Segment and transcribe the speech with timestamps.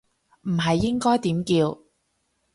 [0.45, 1.79] 唔係應該點叫